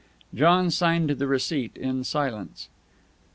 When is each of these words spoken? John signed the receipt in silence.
John 0.33 0.71
signed 0.71 1.11
the 1.11 1.27
receipt 1.27 1.77
in 1.77 2.03
silence. 2.03 2.69